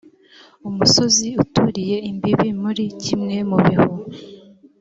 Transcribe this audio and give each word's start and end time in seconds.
umusozi 0.69 1.27
uturiye 1.43 1.97
imbibi 2.09 2.49
muri 2.61 2.83
kimwe 3.03 3.37
mu 3.49 3.57
bihu 3.63 3.91